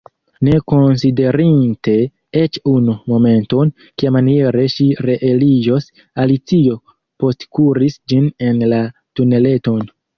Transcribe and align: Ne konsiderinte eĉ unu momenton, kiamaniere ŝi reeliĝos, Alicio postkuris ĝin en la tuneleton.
Ne 0.47 0.53
konsiderinte 0.71 1.93
eĉ 2.41 2.59
unu 2.71 2.97
momenton, 3.13 3.71
kiamaniere 4.03 4.67
ŝi 4.77 4.89
reeliĝos, 5.09 5.89
Alicio 6.27 6.83
postkuris 7.23 8.05
ĝin 8.13 8.31
en 8.51 8.69
la 8.77 8.87
tuneleton. 9.19 9.91